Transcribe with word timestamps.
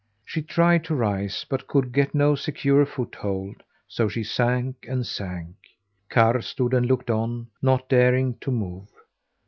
She 0.25 0.41
tried 0.41 0.83
to 0.85 0.95
rise, 0.95 1.45
but 1.47 1.67
could 1.67 1.91
get 1.93 2.15
no 2.15 2.33
secure 2.33 2.87
foothold, 2.87 3.61
so 3.87 4.09
she 4.09 4.23
sank 4.23 4.87
and 4.89 5.05
sank. 5.05 5.53
Karr 6.09 6.41
stood 6.41 6.73
and 6.73 6.87
looked 6.87 7.11
on, 7.11 7.51
not 7.61 7.87
daring 7.87 8.39
to 8.39 8.49
move. 8.49 8.89